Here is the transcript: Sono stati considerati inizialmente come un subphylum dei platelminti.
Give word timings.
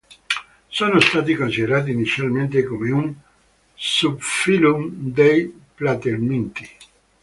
Sono 0.67 0.99
stati 0.99 1.35
considerati 1.35 1.91
inizialmente 1.91 2.63
come 2.63 2.89
un 2.89 3.13
subphylum 3.75 4.89
dei 5.11 5.53
platelminti. 5.75 6.67